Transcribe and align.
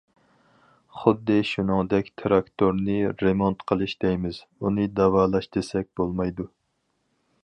خۇددى 0.99 1.35
شۇنىڭدەك 1.49 2.09
تىراكتورنى‹‹ 2.21 2.95
رېمونت›› 3.25 3.61
قىلىش 3.73 3.93
دەيمىز، 4.05 4.39
ئۇنى‹‹ 4.65 4.87
داۋالاش›› 5.01 5.49
دېسەك 5.59 5.91
بولمايدۇ. 6.01 6.49